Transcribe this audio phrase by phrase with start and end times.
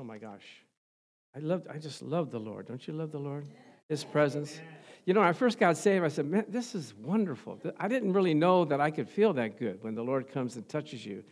[0.00, 0.46] Oh my gosh.
[1.36, 2.66] I love I just love the Lord.
[2.66, 3.44] Don't you love the Lord?
[3.90, 4.58] His presence.
[5.04, 7.60] You know, I first got saved, I said, man, this is wonderful.
[7.78, 10.66] I didn't really know that I could feel that good when the Lord comes and
[10.66, 11.22] touches you.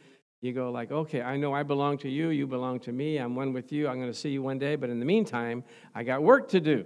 [0.42, 3.34] You go like, okay, I know I belong to you, you belong to me, I'm
[3.34, 5.64] one with you, I'm going to see you one day, but in the meantime,
[5.94, 6.84] I got work to do.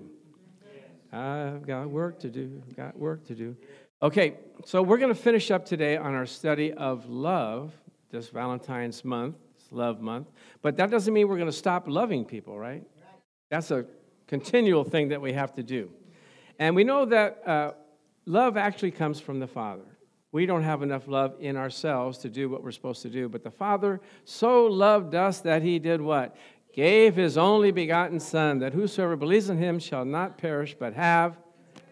[1.12, 3.57] I've got work to do, I've got work to do.
[4.03, 7.73] Okay, so we're going to finish up today on our study of love
[8.11, 9.37] this Valentine's month,
[9.73, 10.29] love month,
[10.61, 12.84] but that doesn't mean we're going to stop loving people, right?
[13.51, 13.84] That's a
[14.27, 15.91] continual thing that we have to do.
[16.59, 17.73] And we know that uh,
[18.27, 19.84] love actually comes from the Father.
[20.30, 23.42] We don't have enough love in ourselves to do what we're supposed to do, but
[23.42, 26.34] the Father so loved us that he did what?
[26.73, 31.36] Gave his only begotten Son, that whosoever believes in him shall not perish, but have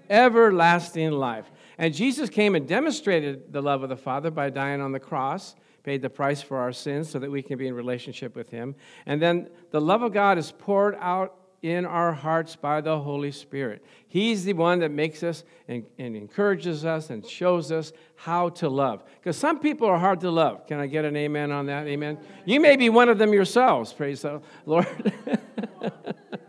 [0.08, 1.50] everlasting life.
[1.77, 5.55] And Jesus came and demonstrated the love of the Father by dying on the cross,
[5.83, 8.75] paid the price for our sins so that we can be in relationship with him.
[9.07, 13.31] And then the love of God is poured out in our hearts by the Holy
[13.31, 13.84] Spirit.
[14.09, 18.69] He's the one that makes us and, and encourages us and shows us how to
[18.69, 19.05] love.
[19.19, 20.67] Because some people are hard to love.
[20.67, 21.87] Can I get an amen on that?
[21.87, 22.19] Amen.
[22.47, 24.87] You may be one of them yourselves, praise the Lord.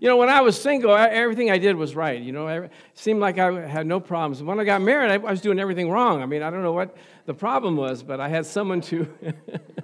[0.00, 2.20] you know, when I was single, I, everything I did was right.
[2.20, 4.42] You know, it seemed like I had no problems.
[4.42, 6.22] When I got married, I, I was doing everything wrong.
[6.22, 6.96] I mean, I don't know what
[7.26, 9.08] the problem was, but I had someone to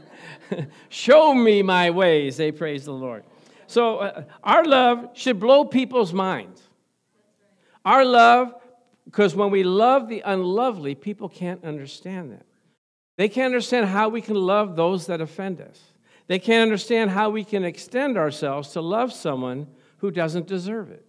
[0.89, 2.37] show me my ways.
[2.37, 3.25] They praise the Lord.
[3.67, 6.63] So uh, our love should blow people's minds.
[7.85, 8.55] Our love,
[9.05, 12.47] because when we love the unlovely, people can't understand that.
[13.17, 15.81] They can't understand how we can love those that offend us.
[16.27, 19.67] They can't understand how we can extend ourselves to love someone
[20.05, 21.03] who doesn't deserve it.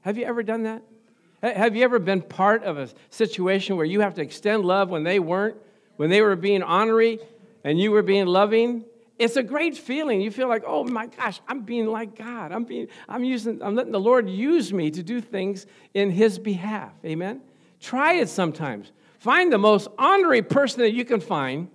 [0.00, 0.82] Have you ever done that?
[1.40, 5.04] Have you ever been part of a situation where you have to extend love when
[5.04, 5.56] they weren't,
[5.98, 7.20] when they were being honorary
[7.62, 8.84] and you were being loving?
[9.20, 10.20] It's a great feeling.
[10.20, 12.50] You feel like, oh my gosh, I'm being like God.
[12.50, 16.36] I'm being, I'm using, I'm letting the Lord use me to do things in His
[16.36, 16.90] behalf.
[17.04, 17.42] Amen.
[17.78, 18.90] Try it sometimes.
[19.20, 21.68] Find the most honorary person that you can find,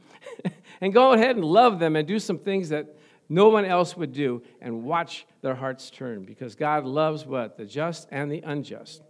[0.81, 2.97] and go ahead and love them and do some things that
[3.29, 7.65] no one else would do, and watch their hearts turn because God loves what the
[7.65, 9.01] just and the unjust.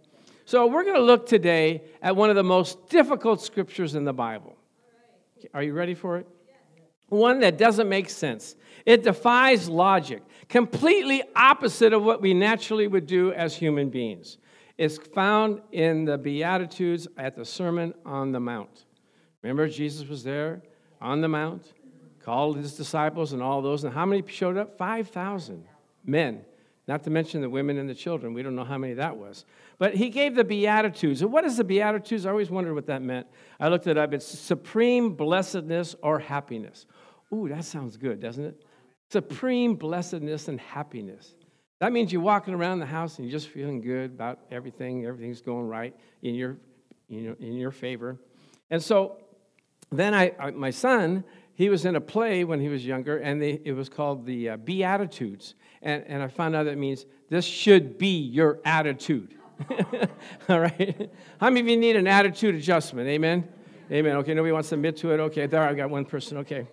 [0.44, 4.12] So we're going to look today at one of the most difficult scriptures in the
[4.12, 4.56] Bible.
[5.52, 6.26] Are you ready for it?
[7.08, 8.56] one that doesn't make sense.
[8.84, 14.38] It defies logic, completely opposite of what we naturally would do as human beings.
[14.78, 18.84] It's found in the Beatitudes at the Sermon on the Mount.
[19.42, 20.62] Remember, Jesus was there
[21.00, 21.72] on the Mount,
[22.26, 23.84] called his disciples and all those.
[23.84, 24.76] And how many showed up?
[24.76, 25.64] 5,000
[26.04, 26.44] men,
[26.88, 28.34] not to mention the women and the children.
[28.34, 29.44] We don't know how many that was.
[29.78, 31.22] But he gave the Beatitudes.
[31.22, 32.26] And what is the Beatitudes?
[32.26, 33.28] I always wondered what that meant.
[33.60, 34.12] I looked it up.
[34.12, 36.86] It's supreme blessedness or happiness.
[37.32, 38.60] Ooh, that sounds good, doesn't it?
[39.12, 41.36] Supreme blessedness and happiness.
[41.78, 45.06] That means you're walking around the house and you're just feeling good about everything.
[45.06, 46.56] Everything's going right in your,
[47.08, 48.18] in your favor.
[48.68, 49.18] And so
[49.92, 51.22] then I, I my son,
[51.56, 54.50] he was in a play when he was younger, and they, it was called the
[54.50, 55.54] uh, Beatitudes.
[55.80, 59.34] And, and I found out that means this should be your attitude.
[60.50, 61.10] All right?
[61.40, 63.08] How many of you need an attitude adjustment?
[63.08, 63.48] Amen?
[63.90, 64.16] Amen.
[64.16, 65.20] Okay, nobody wants to admit to it.
[65.20, 66.36] Okay, there, I've got one person.
[66.38, 66.66] Okay.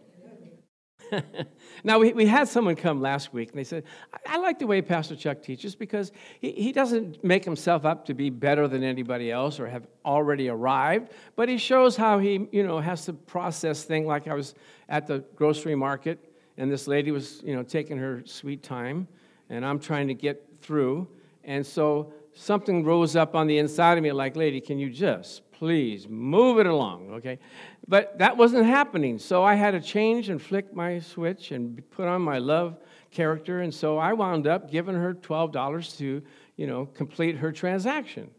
[1.83, 4.67] now, we, we had someone come last week and they said, I, I like the
[4.67, 8.83] way Pastor Chuck teaches because he, he doesn't make himself up to be better than
[8.83, 13.13] anybody else or have already arrived, but he shows how he, you know, has to
[13.13, 14.55] process things like I was
[14.89, 19.07] at the grocery market and this lady was, you know, taking her sweet time
[19.49, 21.07] and I'm trying to get through.
[21.43, 25.51] And so something rose up on the inside of me like, lady, can you just
[25.63, 27.39] please move it along, okay?
[27.87, 29.17] But that wasn't happening.
[29.17, 32.75] So I had to change and flick my switch and put on my love
[33.11, 33.61] character.
[33.61, 36.21] And so I wound up giving her $12 to,
[36.57, 38.29] you know, complete her transaction.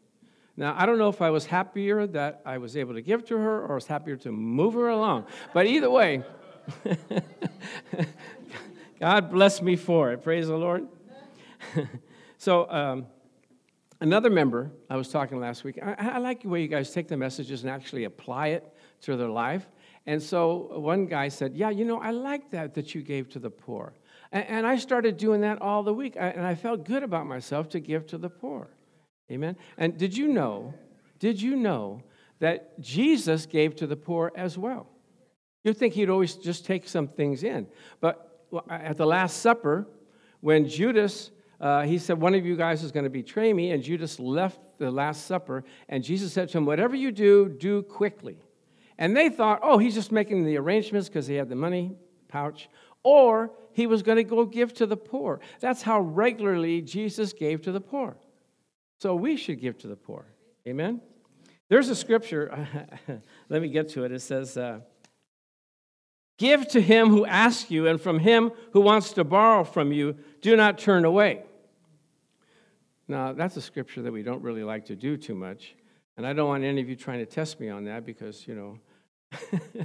[0.59, 3.39] Now, I don't know if I was happier that I was able to give to
[3.39, 5.25] her or was happier to move her along.
[5.55, 6.25] But either way,
[9.01, 10.23] God bless me for it.
[10.23, 10.87] Praise the Lord.
[12.37, 13.07] so, um,
[14.01, 17.09] Another member, I was talking last week, I, I, like the way you guys take
[17.09, 19.67] the messages and actually apply it to their life.
[20.07, 23.39] And so one guy said, Yeah, you know, I like that that you gave to
[23.39, 23.95] the poor.
[24.33, 26.17] And, and I started doing that all the week.
[26.19, 28.69] I, and I felt good about myself to give to the poor.
[29.31, 29.57] Amen.
[29.79, 30.75] And did you know,
[31.19, 32.03] did you know
[32.41, 34.89] that Jesus gave to the poor as well?
[35.63, 37.67] You'd think he'd always just take some things in.
[38.01, 39.87] But at the Last Supper,
[40.41, 41.31] when Judas
[41.61, 43.71] uh, he said, One of you guys is going to betray me.
[43.71, 45.65] And Judas left the Last Supper.
[45.89, 48.39] And Jesus said to him, Whatever you do, do quickly.
[48.99, 51.97] And they thought, Oh, he's just making the arrangements because he had the money
[52.29, 52.69] pouch.
[53.03, 55.41] Or he was going to go give to the poor.
[55.61, 58.17] That's how regularly Jesus gave to the poor.
[58.99, 60.25] So we should give to the poor.
[60.67, 61.01] Amen?
[61.69, 62.69] There's a scripture,
[63.49, 64.13] let me get to it.
[64.13, 64.81] It says, uh,
[66.37, 70.17] Give to him who asks you, and from him who wants to borrow from you,
[70.41, 71.43] do not turn away.
[73.07, 75.75] Now, that's a scripture that we don't really like to do too much.
[76.17, 78.55] And I don't want any of you trying to test me on that because, you
[78.55, 78.79] know,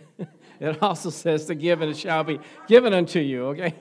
[0.60, 3.75] it also says to give and it shall be given unto you, okay?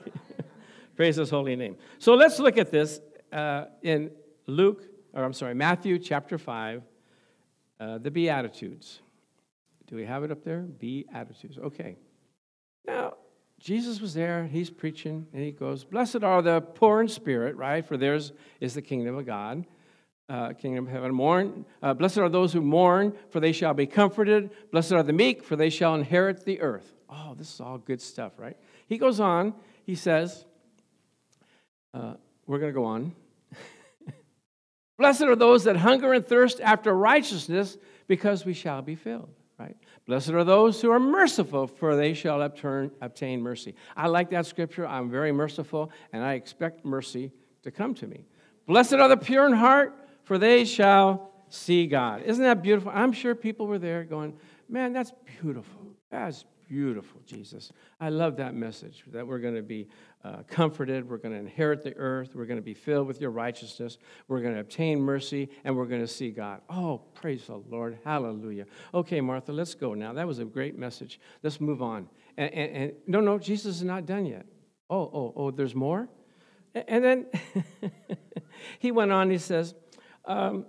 [0.95, 1.77] Praise his holy name.
[1.99, 2.99] So let's look at this
[3.31, 4.11] uh, in
[4.47, 4.83] Luke,
[5.13, 6.83] or I'm sorry, Matthew chapter 5,
[7.79, 8.99] uh, the Beatitudes.
[9.87, 10.61] Do we have it up there?
[10.61, 11.57] Beatitudes.
[11.57, 11.95] Okay.
[12.85, 13.15] Now,
[13.59, 17.85] Jesus was there, he's preaching, and he goes, Blessed are the poor in spirit, right?
[17.85, 19.65] For theirs is the kingdom of God
[20.29, 21.13] uh, kingdom of heaven.
[21.13, 21.65] Mourn.
[21.81, 24.51] Uh, blessed are those who mourn, for they shall be comforted.
[24.71, 26.93] Blessed are the meek, for they shall inherit the earth.
[27.09, 28.55] Oh, this is all good stuff, right?
[28.87, 29.55] He goes on.
[29.83, 30.45] He says,
[31.93, 32.13] uh,
[32.45, 33.15] we're going to go on.
[34.99, 37.77] Blessed are those that hunger and thirst after righteousness,
[38.07, 39.33] because we shall be filled.
[40.09, 43.75] Blessed are those who are merciful, for they shall obtain, obtain mercy.
[43.95, 44.87] I like that scripture.
[44.87, 48.25] I'm very merciful, and I expect mercy to come to me.
[48.65, 52.23] Blessed are the pure in heart, for they shall see God.
[52.23, 52.91] Isn't that beautiful?
[52.91, 54.35] I'm sure people were there going,
[54.67, 55.79] man, that's beautiful.
[56.09, 57.71] That's beautiful, Jesus.
[57.99, 59.87] I love that message that we're going to be
[60.23, 63.31] uh, comforted, we're going to inherit the earth, we're going to be filled with your
[63.31, 66.61] righteousness, we're going to obtain mercy, and we're going to see God.
[66.69, 67.97] Oh, praise the Lord.
[68.05, 68.65] Hallelujah.
[68.93, 70.13] Okay, Martha, let's go now.
[70.13, 71.19] That was a great message.
[71.41, 72.07] Let's move on.
[72.37, 74.45] And, and, and no, no, Jesus is not done yet.
[74.91, 76.07] Oh, oh, oh, there's more?
[76.75, 77.25] And then
[78.79, 79.73] he went on, he says,
[80.25, 80.65] um,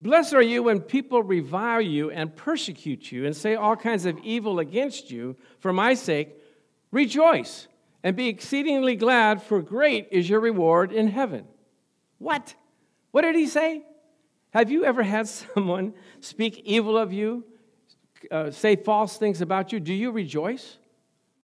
[0.00, 4.18] Blessed are you when people revile you and persecute you and say all kinds of
[4.18, 6.36] evil against you for my sake.
[6.92, 7.66] Rejoice
[8.04, 11.46] and be exceedingly glad, for great is your reward in heaven.
[12.18, 12.54] What?
[13.10, 13.82] What did he say?
[14.50, 17.44] Have you ever had someone speak evil of you,
[18.30, 19.80] uh, say false things about you?
[19.80, 20.78] Do you rejoice?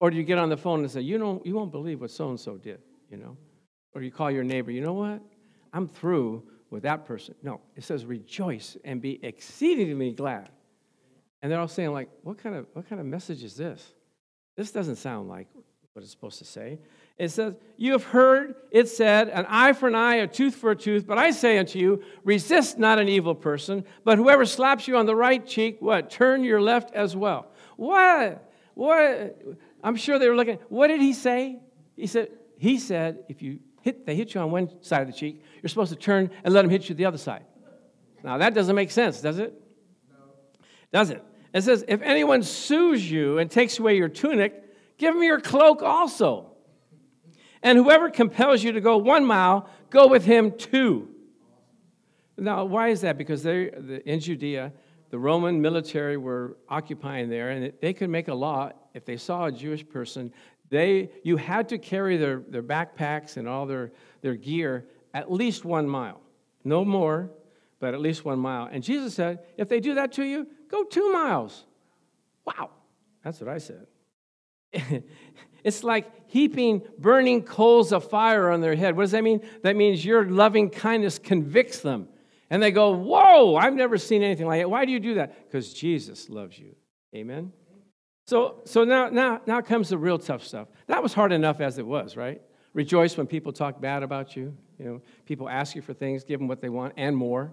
[0.00, 2.10] Or do you get on the phone and say, you, don't, you won't believe what
[2.10, 2.80] so and so did,
[3.10, 3.36] you know?
[3.94, 5.20] Or you call your neighbor, you know what?
[5.72, 7.34] I'm through with that person.
[7.42, 10.50] No, it says rejoice and be exceedingly glad.
[11.42, 13.94] And they're all saying, like, what kind of what kind of message is this?
[14.56, 15.46] This doesn't sound like
[15.92, 16.78] what it's supposed to say.
[17.18, 20.70] It says, You have heard it said, an eye for an eye, a tooth for
[20.70, 24.86] a tooth, but I say unto you, resist not an evil person, but whoever slaps
[24.86, 26.10] you on the right cheek, what?
[26.10, 27.48] Turn your left as well.
[27.76, 28.48] What?
[28.74, 29.36] What?
[29.82, 30.58] I'm sure they were looking.
[30.68, 31.58] What did he say?
[31.96, 35.12] He said, He said, if you hit, they hit you on one side of the
[35.12, 37.44] cheek, you're supposed to turn and let them hit you the other side.
[38.22, 39.54] Now, that doesn't make sense, does it?
[40.10, 40.16] No.
[40.92, 41.22] Doesn't.
[41.54, 44.54] It says, if anyone sues you and takes away your tunic,
[44.98, 46.52] give him your cloak also.
[47.62, 51.08] And whoever compels you to go one mile, go with him two.
[52.36, 53.18] Now, why is that?
[53.18, 53.70] Because they,
[54.04, 54.72] in Judea,
[55.10, 59.46] the Roman military were occupying there, and they could make a law if they saw
[59.46, 60.32] a Jewish person
[60.70, 65.64] they, you had to carry their, their backpacks and all their, their gear at least
[65.64, 66.20] one mile.
[66.64, 67.30] No more,
[67.80, 68.68] but at least one mile.
[68.70, 71.64] And Jesus said, if they do that to you, go two miles.
[72.44, 72.70] Wow.
[73.24, 73.86] That's what I said.
[75.64, 78.96] it's like heaping burning coals of fire on their head.
[78.96, 79.40] What does that mean?
[79.62, 82.08] That means your loving kindness convicts them.
[82.50, 84.70] And they go, Whoa, I've never seen anything like it.
[84.70, 85.46] Why do you do that?
[85.46, 86.74] Because Jesus loves you.
[87.14, 87.52] Amen.
[88.28, 90.68] So, so now, now, now comes the real tough stuff.
[90.86, 92.42] That was hard enough as it was, right?
[92.74, 94.54] Rejoice when people talk bad about you.
[94.78, 97.50] You know, people ask you for things, give them what they want and more.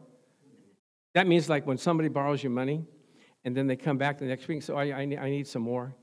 [1.13, 2.83] That means like when somebody borrows you money,
[3.45, 5.61] and then they come back the next week and say, oh, I, I, need, some
[5.61, 5.95] more.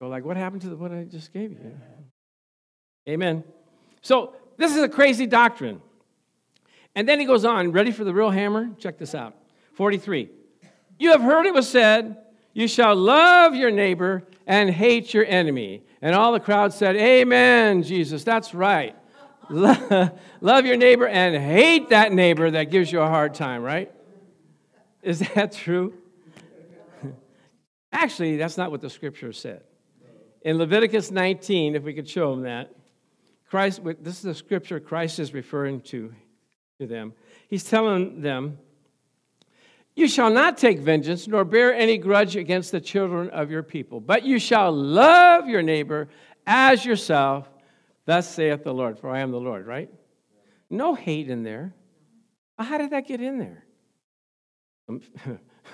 [0.00, 1.76] So like, what happened to the, what I just gave you?
[3.08, 3.42] Amen.
[4.00, 5.82] So this is a crazy doctrine.
[6.94, 8.70] And then he goes on, ready for the real hammer?
[8.78, 9.34] Check this out.
[9.72, 10.30] 43.
[11.00, 12.18] You have heard it was said,
[12.54, 15.82] you shall love your neighbor and hate your enemy.
[16.00, 18.24] And all the crowd said, Amen, Jesus.
[18.24, 18.96] That's right.
[19.50, 23.92] love your neighbor and hate that neighbor that gives you a hard time, right?
[25.02, 25.92] Is that true?
[27.92, 29.62] Actually, that's not what the scripture said.
[30.42, 32.70] In Leviticus 19, if we could show them that,
[33.48, 36.14] Christ, this is the scripture Christ is referring to,
[36.80, 37.12] to them.
[37.48, 38.58] He's telling them,
[39.96, 44.00] you shall not take vengeance, nor bear any grudge against the children of your people,
[44.00, 46.08] but you shall love your neighbor
[46.46, 47.48] as yourself.
[48.06, 49.90] Thus saith the Lord, for I am the Lord, right?
[50.68, 51.74] No hate in there.
[52.58, 53.64] How did that get in there?
[54.88, 55.00] Um,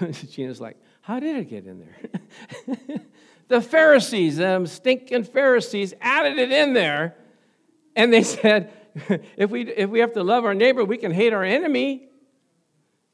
[0.31, 2.97] Gina's like, How did it get in there?
[3.51, 7.17] The Pharisees, them stinking Pharisees, added it in there.
[7.97, 8.73] And they said,
[9.37, 12.10] if we, if we have to love our neighbor, we can hate our enemy.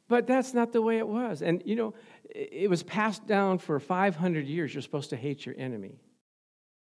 [0.08, 1.42] But that's not the way it was.
[1.42, 1.94] And, you know,
[2.30, 4.72] it was passed down for 500 years.
[4.72, 5.98] You're supposed to hate your enemy.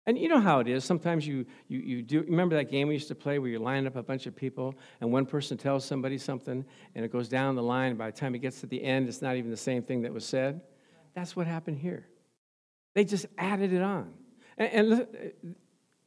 [0.07, 0.85] And you know how it is.
[0.85, 2.23] Sometimes you, you, you do.
[2.23, 4.75] Remember that game we used to play where you line up a bunch of people
[5.01, 6.65] and one person tells somebody something
[6.95, 7.91] and it goes down the line.
[7.91, 10.03] And By the time it gets to the end, it's not even the same thing
[10.03, 10.61] that was said?
[11.15, 12.07] That's what happened here.
[12.95, 14.13] They just added it on.
[14.59, 15.33] And, and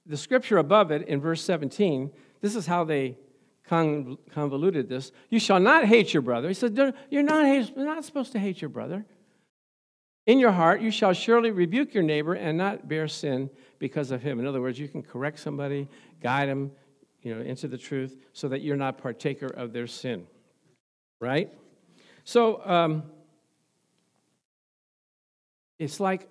[0.06, 3.18] the scripture above it in verse 17, this is how they
[3.68, 5.12] convoluted this.
[5.30, 6.48] You shall not hate your brother.
[6.48, 6.78] He said,
[7.10, 9.06] You're not, you're not supposed to hate your brother.
[10.26, 14.22] In your heart, you shall surely rebuke your neighbor and not bear sin because of
[14.22, 14.40] him.
[14.40, 15.88] In other words, you can correct somebody,
[16.22, 16.72] guide them,
[17.22, 20.28] you know, into the truth, so that you're not partaker of their sin.
[21.22, 21.50] Right?
[22.26, 23.04] So um,
[25.80, 26.30] it's like,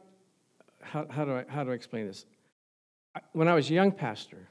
[0.83, 2.27] how, how, do I, how do I explain this?
[3.33, 4.49] When I was a young pastor,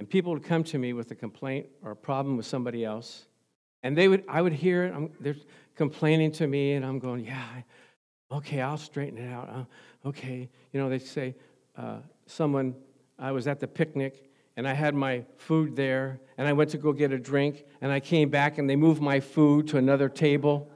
[0.00, 3.26] and people would come to me with a complaint or a problem with somebody else,
[3.84, 4.94] and they would, I would hear it.
[4.94, 5.36] I'm, they're
[5.76, 7.46] complaining to me, and I'm going, yeah,
[8.32, 9.48] okay, I'll straighten it out.
[9.48, 10.48] Uh, okay.
[10.72, 11.34] You know, they say,
[11.76, 12.74] uh, someone,
[13.18, 16.78] I was at the picnic and I had my food there and I went to
[16.78, 20.08] go get a drink and I came back and they moved my food to another
[20.08, 20.70] table.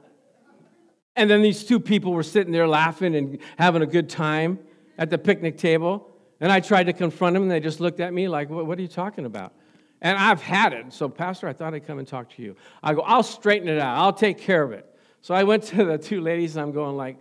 [1.15, 4.59] And then these two people were sitting there laughing and having a good time
[4.97, 6.14] at the picnic table.
[6.39, 8.81] And I tried to confront them and they just looked at me like, what are
[8.81, 9.53] you talking about?
[10.01, 10.91] And I've had it.
[10.93, 12.55] So, Pastor, I thought I'd come and talk to you.
[12.83, 13.97] I go, I'll straighten it out.
[13.97, 14.85] I'll take care of it.
[15.21, 17.17] So I went to the two ladies and I'm going like,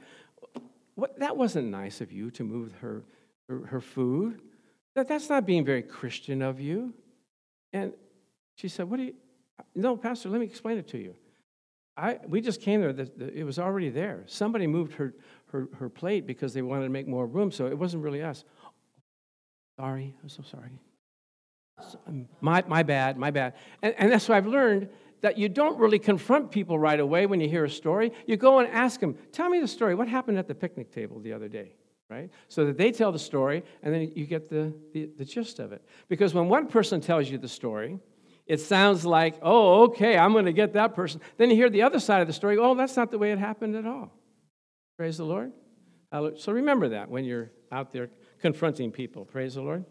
[0.95, 3.05] what, that wasn't nice of you to move her,
[3.49, 4.41] her, her food.
[4.95, 6.95] That, that's not being very Christian of you.
[7.73, 7.93] And
[8.57, 9.15] she said, What do you?
[9.75, 11.17] No, Pastor, let me explain it to you.
[11.97, 14.25] I, we just came there, the, the, it was already there.
[14.27, 15.15] Somebody moved her,
[15.53, 18.45] her, her plate because they wanted to make more room, so it wasn't really us.
[19.79, 20.79] Sorry, I'm so sorry.
[22.07, 23.55] Um, my, my bad, my bad.
[23.83, 24.89] And, and that's what I've learned
[25.23, 28.13] that you don't really confront people right away when you hear a story.
[28.27, 29.95] You go and ask them, Tell me the story.
[29.95, 31.75] What happened at the picnic table the other day?
[32.11, 32.31] Right?
[32.49, 35.73] So that they tell the story and then you get the, the, the gist of
[35.73, 35.83] it.
[36.09, 37.99] Because when one person tells you the story,
[38.47, 41.23] it sounds like, oh, okay, I'm going to get that person.
[41.39, 43.39] Then you hear the other side of the story, oh, that's not the way it
[43.39, 44.13] happened at all.
[44.99, 45.53] Praise the Lord.
[46.37, 48.11] So remember that when you're out there
[48.45, 49.25] confronting people.
[49.25, 49.85] Praise the Lord.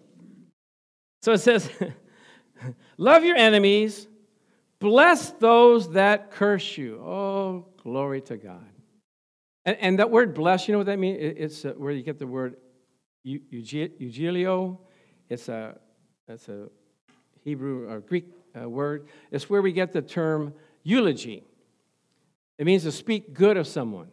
[1.23, 1.69] So it says,
[2.97, 4.07] love your enemies,
[4.83, 6.99] Bless those that curse you.
[7.01, 8.67] Oh, glory to God.
[9.63, 11.19] And, and that word bless, you know what that means?
[11.21, 12.57] It's where you get the word
[13.23, 14.77] eugelio.
[15.29, 15.79] It's a,
[16.27, 16.67] it's a
[17.45, 18.25] Hebrew or Greek
[18.61, 19.07] uh, word.
[19.31, 21.45] It's where we get the term eulogy.
[22.57, 24.09] It means to speak good of someone.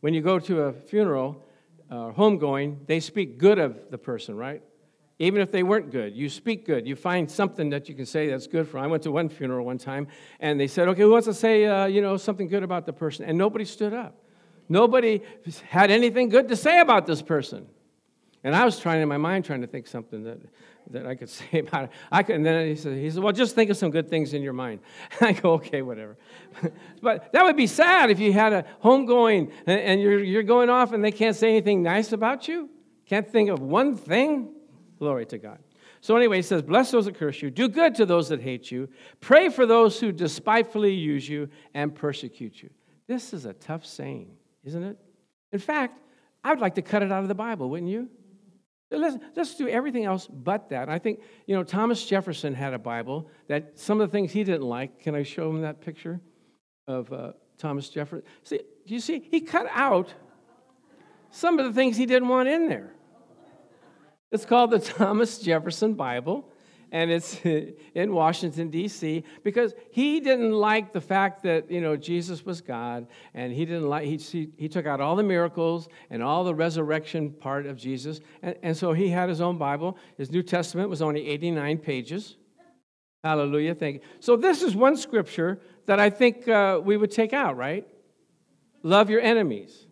[0.00, 1.45] When you go to a funeral,
[1.90, 4.62] uh, homegoing, they speak good of the person, right?
[5.18, 6.14] even if they weren't good.
[6.14, 6.86] You speak good.
[6.86, 8.78] You find something that you can say that's good for.
[8.78, 10.08] I went to one funeral one time,
[10.40, 12.92] and they said, "Okay, who wants to say, uh, you know, something good about the
[12.92, 14.22] person?" And nobody stood up.
[14.68, 15.22] Nobody
[15.68, 17.66] had anything good to say about this person.
[18.46, 20.38] And I was trying in my mind, trying to think something that,
[20.90, 21.90] that I could say about it.
[22.12, 24.34] I could, and then he said, he said, "Well, just think of some good things
[24.34, 24.78] in your mind."
[25.20, 26.16] I go, "Okay, whatever."
[27.02, 30.70] but that would be sad if you had a homegoing and, and you're you're going
[30.70, 32.70] off and they can't say anything nice about you.
[33.06, 34.54] Can't think of one thing.
[35.00, 35.58] Glory to God.
[36.00, 38.70] So, anyway, he says, Bless those that curse you, do good to those that hate
[38.70, 38.88] you,
[39.18, 42.70] pray for those who despitefully use you and persecute you.
[43.08, 44.30] This is a tough saying,
[44.62, 44.98] isn't it?
[45.50, 45.98] In fact,
[46.44, 48.08] I would like to cut it out of the Bible, wouldn't you?
[48.90, 50.88] Let's, let's do everything else but that.
[50.88, 54.44] I think, you know, Thomas Jefferson had a Bible that some of the things he
[54.44, 55.00] didn't like.
[55.00, 56.20] Can I show him that picture
[56.86, 58.24] of uh, Thomas Jefferson?
[58.44, 59.26] See, do you see?
[59.28, 60.14] He cut out
[61.30, 62.92] some of the things he didn't want in there.
[64.30, 66.48] It's called the Thomas Jefferson Bible,
[66.92, 67.40] and it's
[67.94, 73.06] in Washington, D.C., because he didn't like the fact that, you know, Jesus was God,
[73.34, 77.30] and he didn't like, he, he took out all the miracles and all the resurrection
[77.30, 79.96] part of Jesus, and, and so he had his own Bible.
[80.16, 82.36] His New Testament was only 89 pages.
[83.24, 84.00] Hallelujah, thank you.
[84.20, 87.86] So this is one scripture that I think uh, we would take out, right?
[88.82, 89.86] Love your enemies.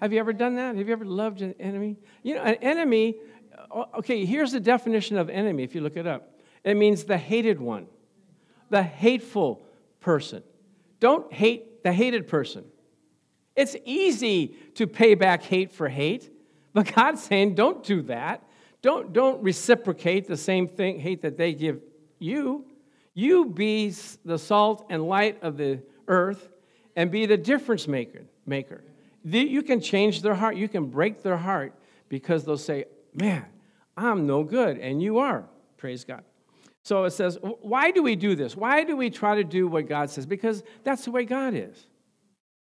[0.00, 0.76] Have you ever done that?
[0.76, 1.96] Have you ever loved an enemy?
[2.22, 3.16] You know, an enemy
[3.96, 6.33] okay, here's the definition of enemy if you look it up
[6.64, 7.86] it means the hated one,
[8.70, 9.62] the hateful
[10.00, 10.42] person.
[10.98, 12.64] Don't hate the hated person.
[13.54, 16.30] It's easy to pay back hate for hate,
[16.72, 18.42] but God's saying don't do that.
[18.82, 21.80] Don't, don't reciprocate the same thing, hate that they give
[22.18, 22.66] you.
[23.14, 23.94] You be
[24.24, 26.48] the salt and light of the earth
[26.96, 28.24] and be the difference maker.
[28.44, 28.82] maker.
[29.24, 31.74] You can change their heart, you can break their heart
[32.08, 33.46] because they'll say, Man,
[33.96, 35.44] I'm no good, and you are.
[35.76, 36.24] Praise God.
[36.84, 38.56] So it says, Why do we do this?
[38.56, 40.26] Why do we try to do what God says?
[40.26, 41.86] Because that's the way God is.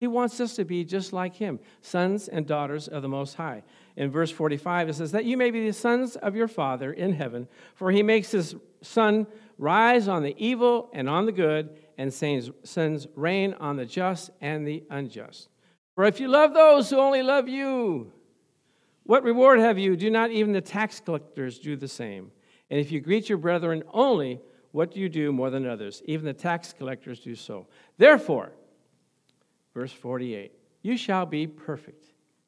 [0.00, 3.62] He wants us to be just like Him, sons and daughters of the Most High.
[3.96, 7.12] In verse 45, it says, That you may be the sons of your Father in
[7.12, 12.12] heaven, for He makes His sun rise on the evil and on the good, and
[12.12, 15.48] sends rain on the just and the unjust.
[15.96, 18.12] For if you love those who only love you,
[19.02, 19.96] what reward have you?
[19.96, 22.30] Do not even the tax collectors do the same?
[22.70, 24.40] And if you greet your brethren only,
[24.72, 26.02] what do you do more than others?
[26.04, 27.66] Even the tax collectors do so.
[27.96, 28.52] Therefore,
[29.74, 32.04] verse 48, you shall be perfect,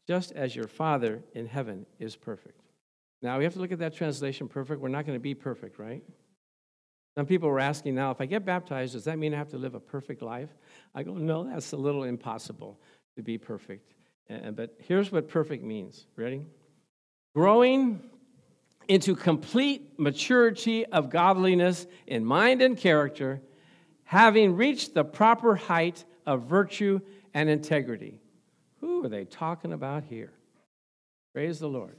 [0.07, 2.61] just as your Father in heaven is perfect.
[3.23, 4.81] Now, we have to look at that translation perfect.
[4.81, 6.03] We're not going to be perfect, right?
[7.17, 9.59] Some people are asking now, if I get baptized, does that mean I have to
[9.59, 10.51] live a perfect life?
[10.95, 12.81] I go, no, that's a little impossible
[13.17, 13.95] to be perfect.
[14.53, 16.07] but here's what perfect means.
[16.17, 16.47] Ready?
[17.35, 18.01] Growing
[18.91, 23.41] into complete maturity of godliness in mind and character,
[24.03, 26.99] having reached the proper height of virtue
[27.33, 28.21] and integrity.
[28.81, 30.33] Who are they talking about here?
[31.33, 31.95] Praise the Lord.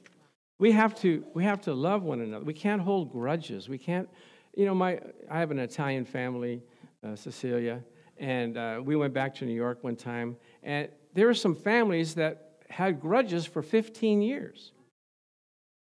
[0.60, 2.44] We have to, we have to love one another.
[2.44, 3.70] We can't hold grudges.
[3.70, 4.10] We can't,
[4.54, 6.62] you know, my, I have an Italian family,
[7.08, 7.82] uh, Cecilia,
[8.18, 12.16] and uh, we went back to New York one time, and there were some families
[12.16, 14.74] that had grudges for 15 years.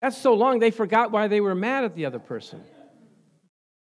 [0.01, 2.63] That's so long they forgot why they were mad at the other person.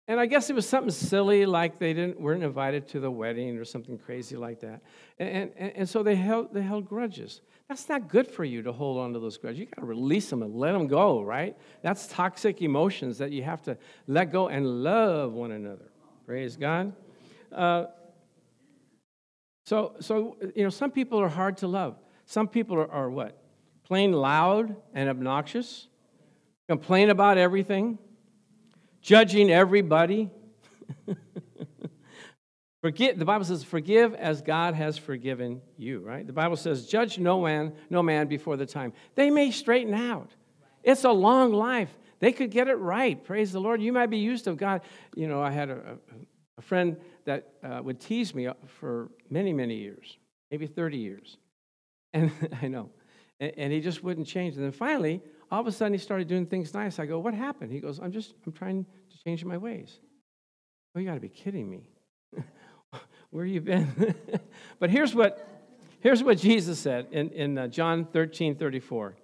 [0.10, 3.58] And I guess it was something silly, like they didn't, weren't invited to the wedding
[3.58, 4.82] or something crazy like that.
[5.20, 7.42] And, and, and so they held, they held grudges.
[7.68, 9.60] That's not good for you to hold on to those grudges.
[9.60, 11.58] You got to release them and let them go, right?
[11.82, 15.92] That's toxic emotions that you have to let go and love one another.
[16.26, 16.94] Praise God.
[17.52, 17.88] Uh,
[19.66, 21.98] so, so, you know, some people are hard to love.
[22.26, 23.38] Some people are, are what?
[23.84, 25.90] Plain loud and obnoxious,
[26.68, 27.98] complain about everything,
[29.02, 30.30] judging everybody.
[32.82, 36.26] Forget, the Bible says, forgive as God has forgiven you, right?
[36.26, 38.94] The Bible says, judge no man, no man before the time.
[39.16, 40.30] They may straighten out.
[40.84, 41.90] It's a long life.
[42.20, 43.22] They could get it right.
[43.22, 43.82] Praise the Lord.
[43.82, 44.82] You might be used of God.
[45.16, 45.98] You know, I had a,
[46.58, 48.48] a friend that uh, would tease me
[48.80, 50.18] for many, many years,
[50.50, 51.38] maybe 30 years.
[52.14, 52.90] And I know.
[53.40, 54.56] And, and, he just wouldn't change.
[54.56, 57.00] And then finally, all of a sudden, he started doing things nice.
[57.00, 57.72] I go, What happened?
[57.72, 60.00] He goes, I'm just, I'm trying to change my ways.
[60.96, 61.90] Oh, you got to be kidding me.
[63.30, 64.16] Where you been?
[64.80, 65.48] but here's what,
[66.00, 69.10] here's what Jesus said in, in uh, John 13 34.
[69.10, 69.16] It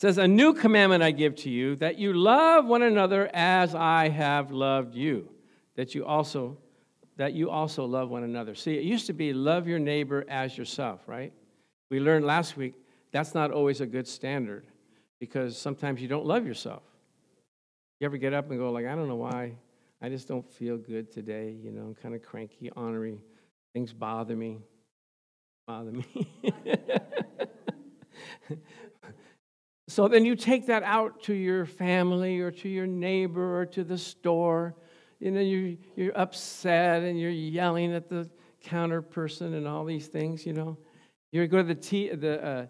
[0.00, 4.08] says, A new commandment I give to you, that you love one another as I
[4.08, 5.28] have loved you
[5.76, 6.56] that you also
[7.18, 8.54] that you also love one another.
[8.54, 11.32] See, it used to be love your neighbor as yourself, right?
[11.88, 12.74] We learned last week
[13.10, 14.66] that's not always a good standard
[15.20, 16.82] because sometimes you don't love yourself.
[18.00, 19.54] You ever get up and go like, I don't know why,
[20.02, 21.56] I just don't feel good today.
[21.62, 23.22] You know, I'm kind of cranky, ornery.
[23.72, 24.58] Things bother me.
[25.66, 26.28] Bother me.
[29.88, 33.84] so then you take that out to your family or to your neighbor or to
[33.84, 34.76] the store
[35.18, 38.28] you know, you're, you're upset and you're yelling at the
[38.62, 40.76] counter person and all these things, you know.
[41.32, 42.66] You go to the, T, the uh,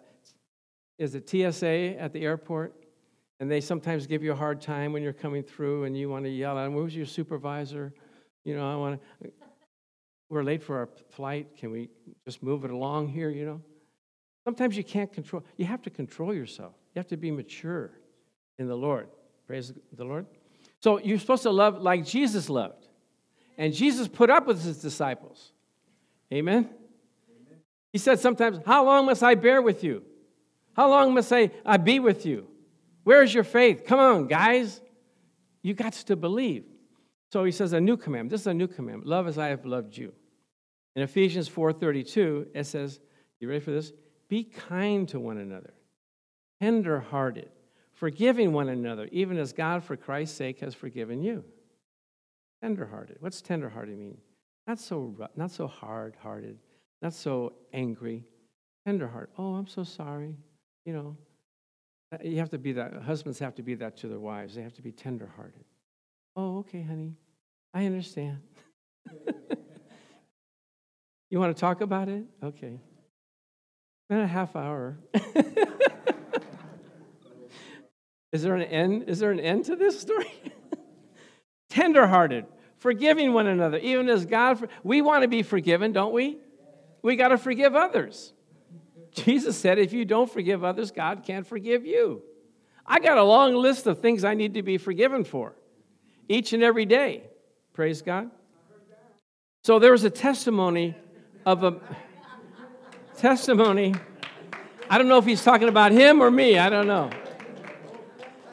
[0.97, 2.73] is it TSA at the airport,
[3.39, 6.25] and they sometimes give you a hard time when you're coming through and you want
[6.25, 7.93] to yell at them, where's your supervisor?
[8.43, 9.31] You know, I want to,
[10.29, 11.55] we're late for our flight.
[11.57, 11.89] Can we
[12.25, 13.61] just move it along here, you know?
[14.43, 16.73] Sometimes you can't control, you have to control yourself.
[16.95, 17.91] You have to be mature
[18.57, 19.07] in the Lord.
[19.45, 20.25] Praise the Lord.
[20.79, 22.87] So you're supposed to love like Jesus loved.
[23.57, 25.51] And Jesus put up with his disciples.
[26.31, 26.69] Amen?
[27.29, 27.59] Amen?
[27.91, 30.03] He said sometimes, How long must I bear with you?
[30.77, 32.47] How long must I, I be with you?
[33.03, 33.83] Where is your faith?
[33.85, 34.79] Come on, guys.
[35.63, 36.65] You got to believe.
[37.31, 38.29] So he says a new commandment.
[38.29, 39.07] This is a new commandment.
[39.07, 40.13] Love as I have loved you.
[40.95, 42.99] In Ephesians 4:32, it says,
[43.39, 43.91] you ready for this?
[44.29, 45.73] Be kind to one another,
[46.61, 47.49] tender-hearted,
[47.93, 51.43] forgiving one another, even as God, for Christ's sake, has forgiven you.
[52.61, 53.17] Tenderhearted.
[53.19, 54.17] What's tenderhearted mean?
[54.65, 56.57] Not so, not so hard-hearted,
[57.01, 58.25] not so angry.
[58.85, 59.33] Tenderhearted.
[59.37, 60.35] Oh, I'm so sorry.
[60.87, 61.17] You know,
[62.13, 62.93] uh, you have to be that.
[62.93, 64.55] Husbands have to be that to their wives.
[64.55, 65.65] They have to be tenderhearted.
[66.37, 67.17] Oh, okay, honey.
[67.73, 68.37] I understand.
[71.29, 72.23] you want to talk about it?
[72.41, 72.79] Okay.
[74.07, 74.97] Been a half hour.
[78.31, 79.09] Is there an end?
[79.09, 80.31] Is there an end to this story?
[81.69, 82.45] Tenderhearted,
[82.77, 84.59] forgiving one another, even as God.
[84.59, 86.37] For, we want to be forgiven, don't we?
[87.01, 88.31] We got to forgive others.
[89.13, 92.21] Jesus said, if you don't forgive others, God can't forgive you.
[92.85, 95.55] I got a long list of things I need to be forgiven for
[96.29, 97.23] each and every day.
[97.73, 98.31] Praise God.
[99.63, 100.95] So there was a testimony
[101.45, 101.79] of a
[103.17, 103.95] testimony.
[104.89, 106.57] I don't know if he's talking about him or me.
[106.57, 107.09] I don't know.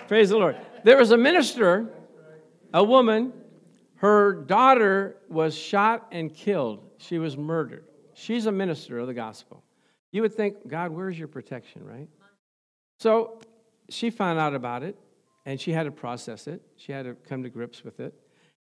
[0.09, 0.57] Praise the Lord.
[0.83, 1.88] There was a minister,
[2.73, 3.33] a woman,
[3.97, 6.81] her daughter was shot and killed.
[6.99, 7.85] She was murdered.
[8.12, 9.63] She's a minister of the gospel.
[10.14, 12.09] You would think, God, where's your protection, right?
[13.00, 13.40] So
[13.90, 14.96] she found out about it
[15.44, 16.62] and she had to process it.
[16.77, 18.14] She had to come to grips with it.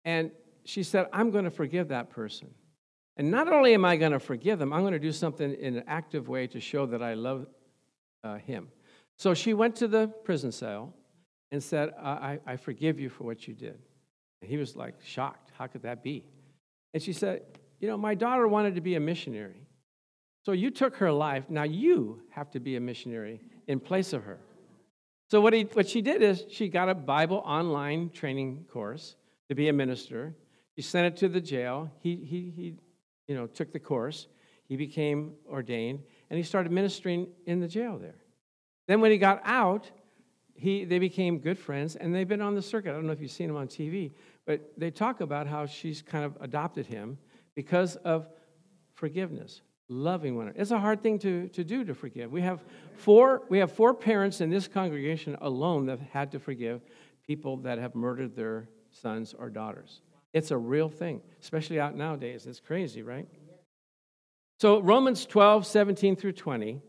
[0.06, 0.30] And
[0.64, 2.48] she said, I'm going to forgive that person.
[3.18, 5.76] And not only am I going to forgive them, I'm going to do something in
[5.76, 7.46] an active way to show that I love
[8.24, 8.68] uh, him.
[9.18, 10.94] So she went to the prison cell
[11.52, 13.78] and said, I, I forgive you for what you did.
[14.40, 15.52] And he was like shocked.
[15.58, 16.24] How could that be?
[16.94, 17.42] And she said,
[17.78, 19.65] You know, my daughter wanted to be a missionary.
[20.46, 21.50] So you took her life.
[21.50, 24.38] Now you have to be a missionary in place of her.
[25.28, 29.16] So what, he, what she did is she got a Bible online training course
[29.48, 30.36] to be a minister.
[30.76, 31.90] She sent it to the jail.
[31.98, 32.74] He, he, he
[33.26, 34.28] you know, took the course.
[34.68, 38.20] He became ordained, and he started ministering in the jail there.
[38.86, 39.90] Then when he got out,
[40.54, 42.90] he, they became good friends, and they've been on the circuit.
[42.90, 44.12] I don't know if you've seen him on TV,
[44.46, 47.18] but they talk about how she's kind of adopted him
[47.56, 48.28] because of
[48.94, 50.60] forgiveness loving one another.
[50.60, 52.32] It's a hard thing to, to do to forgive.
[52.32, 52.60] We have
[52.96, 56.82] four we have four parents in this congregation alone that had to forgive
[57.26, 60.00] people that have murdered their sons or daughters.
[60.32, 62.46] It's a real thing, especially out nowadays.
[62.46, 63.26] It's crazy, right?
[64.58, 66.80] So Romans 12, 17 through 20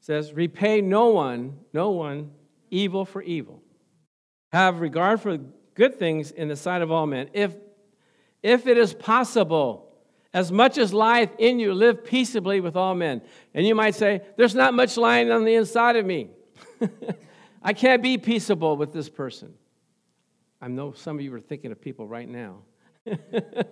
[0.00, 2.32] says, Repay no one, no one
[2.70, 3.62] evil for evil.
[4.52, 5.38] Have regard for
[5.74, 7.28] good things in the sight of all men.
[7.32, 7.54] If
[8.42, 9.93] if it is possible,
[10.34, 13.22] as much as lieth in you, live peaceably with all men.
[13.54, 16.28] And you might say, There's not much lying on the inside of me.
[17.62, 19.54] I can't be peaceable with this person.
[20.60, 22.58] I know some of you are thinking of people right now
[23.04, 23.68] that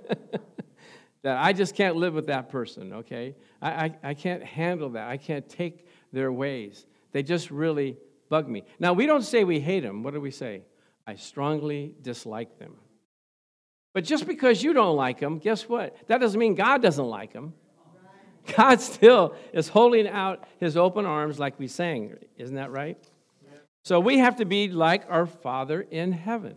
[1.24, 3.34] I just can't live with that person, okay?
[3.60, 5.08] I, I, I can't handle that.
[5.08, 6.86] I can't take their ways.
[7.12, 7.96] They just really
[8.28, 8.64] bug me.
[8.78, 10.02] Now, we don't say we hate them.
[10.02, 10.62] What do we say?
[11.06, 12.76] I strongly dislike them.
[13.92, 15.96] But just because you don't like them, guess what?
[16.08, 17.54] That doesn't mean God doesn't like them.
[18.56, 22.16] God still is holding out his open arms like we sang.
[22.36, 22.98] Isn't that right?
[23.84, 26.54] So we have to be like our Father in heaven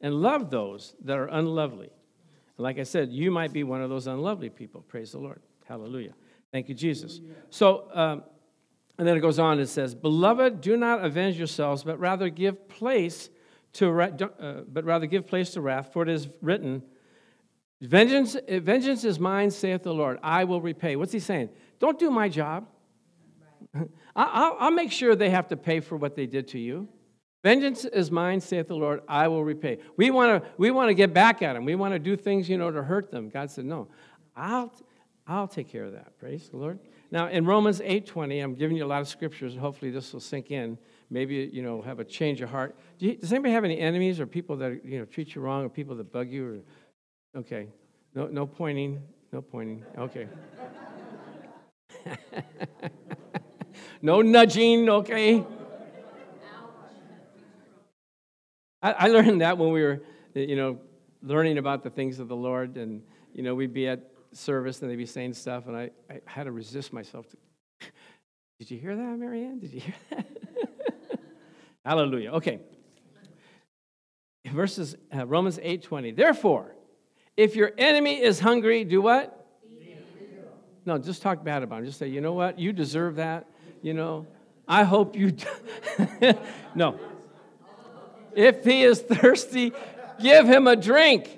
[0.00, 1.90] and love those that are unlovely.
[2.56, 4.82] And like I said, you might be one of those unlovely people.
[4.82, 5.40] Praise the Lord.
[5.66, 6.14] Hallelujah.
[6.52, 7.20] Thank you, Jesus.
[7.50, 8.24] So, um,
[8.98, 12.68] and then it goes on and says, Beloved, do not avenge yourselves, but rather give
[12.68, 13.30] place
[13.74, 16.82] to, uh, but rather give place to wrath, for it is written,
[17.80, 20.18] vengeance, vengeance is mine, saith the Lord.
[20.22, 20.96] I will repay.
[20.96, 21.50] What's he saying?
[21.78, 22.66] Don't do my job.
[24.16, 26.88] I'll, I'll make sure they have to pay for what they did to you.
[27.42, 29.78] Vengeance is mine, saith the Lord, I will repay.
[29.96, 31.64] We want to we want to get back at them.
[31.64, 33.30] We want to do things, you know, to hurt them.
[33.30, 33.88] God said, No,
[34.36, 34.72] I'll
[35.26, 36.18] I'll take care of that.
[36.18, 36.78] Praise the Lord.
[37.10, 40.50] Now in Romans 8:20, I'm giving you a lot of scriptures, hopefully this will sink
[40.50, 40.76] in
[41.10, 42.78] maybe you know have a change of heart.
[42.98, 45.64] Do you, does anybody have any enemies or people that you know treat you wrong
[45.64, 46.62] or people that bug you?
[47.34, 47.68] Or, okay,
[48.14, 49.84] no, no pointing, no pointing.
[49.98, 50.28] Okay.
[54.02, 54.88] no nudging.
[54.88, 55.44] Okay.
[58.82, 60.00] I, I learned that when we were,
[60.34, 60.78] you know,
[61.22, 63.02] learning about the things of the Lord, and
[63.34, 64.00] you know, we'd be at
[64.32, 67.28] service and they'd be saying stuff, and I, I had to resist myself.
[67.28, 67.36] To,
[68.58, 69.58] Did you hear that, Marianne?
[69.58, 70.29] Did you hear that?
[71.90, 72.30] Hallelujah.
[72.34, 72.60] Okay.
[74.46, 76.14] Verses uh, Romans 8:20.
[76.14, 76.76] Therefore,
[77.36, 79.44] if your enemy is hungry, do what?
[80.86, 81.86] No, just talk bad about him.
[81.86, 82.60] Just say, you know what?
[82.60, 83.48] You deserve that.
[83.82, 84.28] You know,
[84.68, 85.36] I hope you.
[86.76, 86.96] no.
[88.36, 89.72] If he is thirsty,
[90.22, 91.36] give him a drink.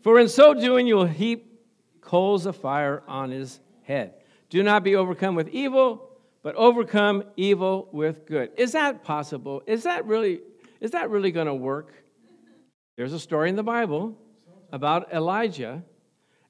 [0.00, 1.60] For in so doing, you will heap
[2.00, 4.14] coals of fire on his head.
[4.48, 6.13] Do not be overcome with evil,
[6.44, 8.50] but overcome evil with good.
[8.56, 9.62] Is that possible?
[9.66, 10.40] Is that really
[10.80, 11.94] is that really going to work?
[12.96, 14.16] There's a story in the Bible
[14.70, 15.82] about Elijah.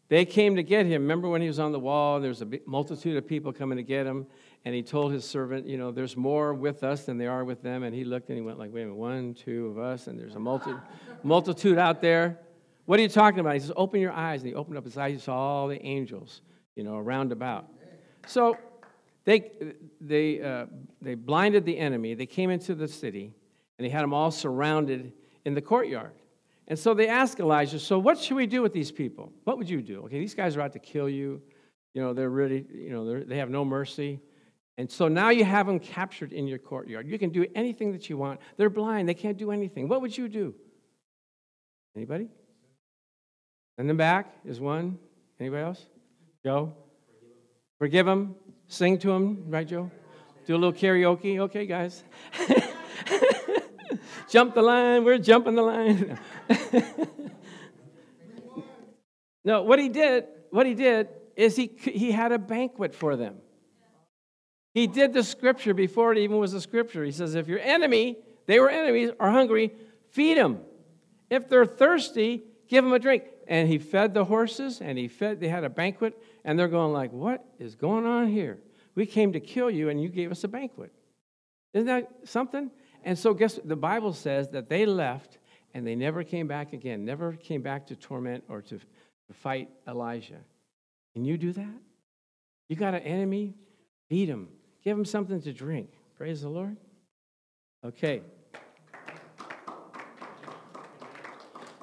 [0.09, 1.03] They came to get him.
[1.03, 2.21] Remember when he was on the wall?
[2.21, 4.27] There's a multitude of people coming to get him,
[4.65, 7.63] and he told his servant, "You know, there's more with us than there are with
[7.63, 10.09] them." And he looked and he went like, "Wait a minute, one, two of us,
[10.09, 10.75] and there's a multi-
[11.23, 12.41] multitude out there."
[12.87, 13.55] What are you talking about?
[13.55, 15.13] He says, "Open your eyes." And he opened up his eyes.
[15.13, 16.43] He saw all the angels,
[16.75, 17.69] you know, around about.
[18.27, 18.59] So
[19.25, 19.51] they,
[20.01, 20.67] they, uh,
[21.01, 22.15] they blinded the enemy.
[22.15, 23.33] They came into the city,
[23.79, 25.13] and they had them all surrounded
[25.45, 26.13] in the courtyard.
[26.69, 29.33] And so they asked Elijah, So what should we do with these people?
[29.45, 30.03] What would you do?
[30.05, 31.43] Okay, these guys are out to kill you.
[31.95, 34.21] You know, they're really, you know, they have no mercy.
[34.77, 37.07] And so now you have them captured in your courtyard.
[37.07, 38.41] You can do anything that you want.
[38.57, 39.89] They're blind, they can't do anything.
[39.89, 40.55] What would you do?
[41.95, 42.29] Anybody?
[43.79, 44.99] In the back is one.
[45.39, 45.87] Anybody else?
[46.45, 46.75] Joe?
[47.79, 48.35] Forgive them.
[48.69, 49.91] Sing to them, right, Joe?
[50.47, 51.39] Do a little karaoke.
[51.41, 52.05] Okay, guys.
[54.29, 55.05] Jump the line.
[55.05, 56.19] We're jumping the line.
[59.45, 63.37] no, what he did, what he did is he, he had a banquet for them.
[64.73, 67.05] He did the scripture before it even was a scripture.
[67.05, 69.73] He says, if your enemy, they were enemies, are hungry,
[70.11, 70.61] feed them.
[71.31, 73.25] If they're thirsty, give them a drink.
[73.47, 76.93] And he fed the horses and he fed, they had a banquet, and they're going
[76.93, 78.59] like, What is going on here?
[78.95, 80.93] We came to kill you and you gave us a banquet.
[81.73, 82.71] Isn't that something?
[83.03, 85.39] And so guess what the Bible says that they left
[85.75, 88.81] and they never came back again, never came back to torment or to,
[89.33, 90.39] fight Elijah.
[91.15, 91.81] Can you do that?
[92.69, 93.55] You got an enemy?
[94.09, 94.49] Feed him.
[94.85, 95.89] Give him something to drink.
[96.17, 96.77] Praise the Lord.
[97.85, 98.21] Okay.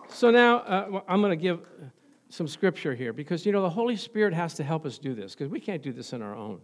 [0.09, 1.59] So now uh, I'm going to give
[2.31, 5.33] some scripture here because, you know, the Holy Spirit has to help us do this
[5.33, 6.61] because we can't do this on our own,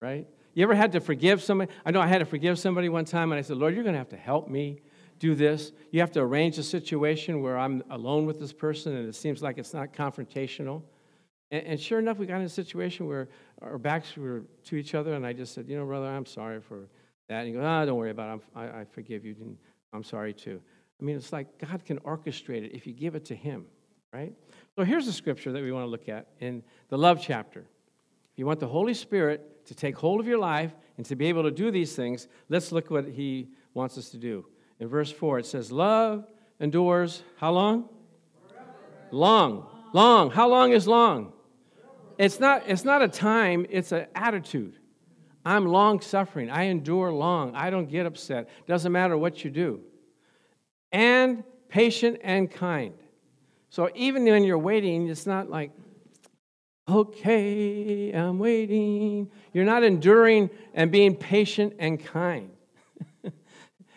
[0.00, 0.26] right?
[0.54, 1.72] You ever had to forgive somebody?
[1.84, 3.94] I know I had to forgive somebody one time and I said, Lord, you're going
[3.94, 4.80] to have to help me
[5.18, 5.72] do this.
[5.90, 9.42] You have to arrange a situation where I'm alone with this person and it seems
[9.42, 10.82] like it's not confrontational.
[11.50, 13.28] And, and sure enough, we got in a situation where
[13.62, 16.60] our backs were to each other and I just said, you know, brother, I'm sorry
[16.60, 16.88] for
[17.28, 17.40] that.
[17.40, 18.44] And he goes, ah, don't worry about it.
[18.54, 19.34] I, I forgive you.
[19.40, 19.56] And
[19.92, 20.60] I'm sorry too.
[21.00, 23.66] I mean, it's like God can orchestrate it if you give it to Him,
[24.14, 24.32] right?
[24.76, 27.60] So here's a scripture that we want to look at in the love chapter.
[27.60, 31.26] If you want the Holy Spirit to take hold of your life and to be
[31.26, 34.46] able to do these things, let's look what He wants us to do.
[34.78, 36.26] In verse 4, it says, Love
[36.60, 37.88] endures how long?
[39.10, 39.66] Long.
[39.92, 40.30] Long.
[40.30, 41.32] How long is long?
[42.16, 44.78] It's not, it's not a time, it's an attitude.
[45.44, 46.50] I'm long suffering.
[46.50, 47.54] I endure long.
[47.54, 48.48] I don't get upset.
[48.66, 49.80] Doesn't matter what you do
[50.94, 52.94] and patient and kind.
[53.74, 55.72] So even when you're waiting, it's not like,
[56.88, 59.32] okay, I'm waiting.
[59.52, 62.50] You're not enduring and being patient and kind.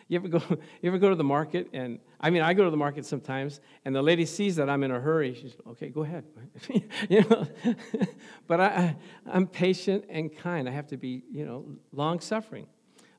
[0.08, 2.72] you ever go you ever go to the market and I mean I go to
[2.72, 5.36] the market sometimes and the lady sees that I'm in a hurry.
[5.36, 6.24] She's okay, go ahead.
[7.08, 7.48] you know,
[8.48, 8.96] but I,
[9.28, 10.68] I'm patient and kind.
[10.68, 12.66] I have to be, you know, long suffering.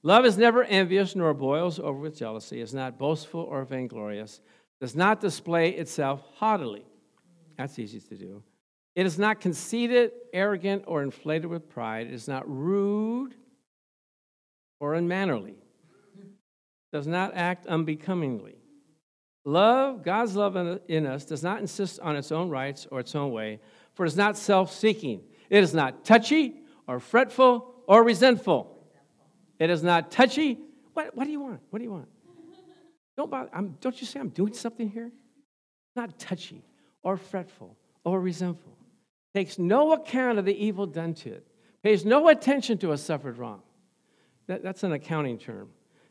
[0.03, 4.40] Love is never envious nor boils over with jealousy, is not boastful or vainglorious,
[4.81, 6.85] does not display itself haughtily.
[7.57, 8.43] That's easy to do.
[8.95, 12.09] It is not conceited, arrogant, or inflated with pride.
[12.09, 13.35] It is not rude
[14.81, 15.57] or unmannerly.
[16.93, 18.57] Does not act unbecomingly.
[19.45, 20.57] Love, God's love
[20.88, 23.61] in us, does not insist on its own rights or its own way,
[23.95, 25.23] for it is not self seeking.
[25.49, 28.79] It is not touchy or fretful or resentful.
[29.59, 30.59] It is not touchy.
[30.93, 31.61] What, what do you want?
[31.71, 32.09] What do you want?
[33.19, 33.51] Don't, bother.
[33.53, 35.11] I'm, don't you say I'm doing something here?
[35.95, 36.65] Not touchy
[37.03, 38.79] or fretful or resentful.
[39.35, 41.47] Takes no account of the evil done to it.
[41.83, 43.61] Pays no attention to a suffered wrong.
[44.47, 45.69] That, that's an accounting term.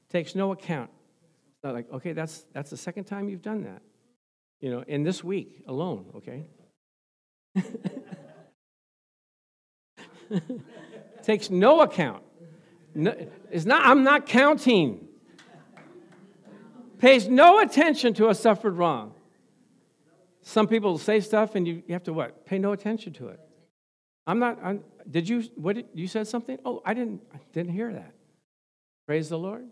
[0.10, 0.92] Takes no account.
[1.64, 3.82] Not like, okay, that's, that's the second time you've done that.
[4.60, 6.46] You know, in this week alone, okay?
[11.24, 12.24] Takes no account
[12.98, 13.16] no,
[13.52, 15.07] it's not, I'm not counting.
[17.00, 19.14] Pays no attention to a suffered wrong.
[20.42, 22.46] Some people say stuff and you, you have to what?
[22.46, 23.40] Pay no attention to it.
[24.26, 26.58] I'm not, I'm, did you, what did, you said something?
[26.66, 28.14] Oh, I didn't, I didn't hear that.
[29.06, 29.68] Praise the Lord.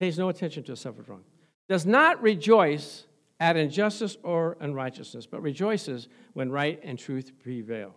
[0.00, 1.24] Pays no attention to a suffered wrong.
[1.68, 3.04] Does not rejoice
[3.40, 7.94] at injustice or unrighteousness, but rejoices when right and truth prevail.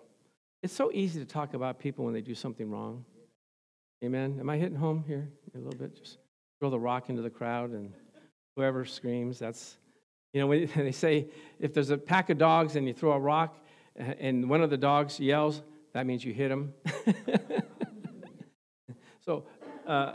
[0.63, 3.05] It's so easy to talk about people when they do something wrong.
[4.03, 4.37] Amen.
[4.39, 5.95] Am I hitting home here a little bit?
[5.95, 6.17] Just
[6.59, 7.93] throw the rock into the crowd and
[8.55, 9.77] whoever screams, that's,
[10.33, 11.27] you know, when they say
[11.59, 13.57] if there's a pack of dogs and you throw a rock
[13.95, 15.61] and one of the dogs yells,
[15.93, 16.73] that means you hit him.
[19.25, 19.43] so,
[19.85, 20.13] uh,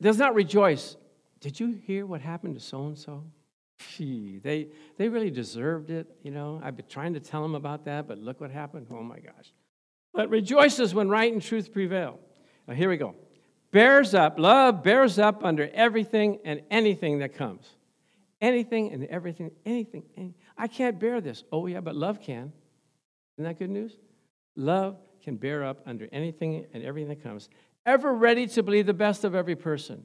[0.00, 0.96] does not rejoice.
[1.40, 3.24] Did you hear what happened to so and so?
[3.96, 6.60] Gee, they, they really deserved it, you know.
[6.62, 8.86] I've been trying to tell them about that, but look what happened.
[8.90, 9.52] Oh my gosh.
[10.12, 12.20] But rejoices when right and truth prevail.
[12.68, 13.16] Now, here we go.
[13.72, 17.66] Bears up, love bears up under everything and anything that comes.
[18.40, 20.04] Anything and everything, anything.
[20.16, 21.42] Any, I can't bear this.
[21.50, 22.52] Oh, yeah, but love can.
[23.38, 23.96] Isn't that good news?
[24.56, 27.48] Love can bear up under anything and everything that comes.
[27.86, 30.04] Ever ready to believe the best of every person.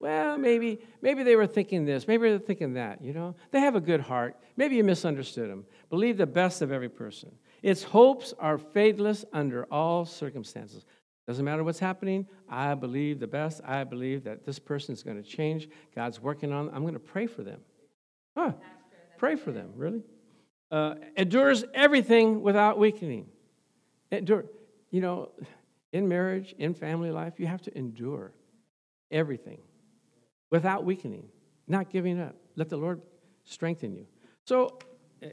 [0.00, 3.36] Well, maybe, maybe they were thinking this, maybe they're thinking that, you know.
[3.52, 4.36] They have a good heart.
[4.56, 5.64] Maybe you misunderstood them.
[5.90, 7.30] Believe the best of every person.
[7.62, 10.84] Its hopes are faithless under all circumstances.
[11.26, 12.26] Doesn't matter what's happening.
[12.48, 13.60] I believe the best.
[13.64, 15.68] I believe that this person is going to change.
[15.94, 16.66] God's working on.
[16.66, 16.74] them.
[16.74, 17.60] I'm going to pray for them.
[18.36, 18.52] Huh?
[19.18, 19.72] Pray for them.
[19.76, 20.02] Really?
[20.70, 23.26] Uh, endures everything without weakening.
[24.10, 24.46] Endure.
[24.90, 25.30] You know,
[25.92, 28.32] in marriage, in family life, you have to endure
[29.10, 29.60] everything
[30.50, 31.28] without weakening,
[31.68, 32.34] not giving up.
[32.56, 33.00] Let the Lord
[33.44, 34.06] strengthen you.
[34.44, 34.78] So,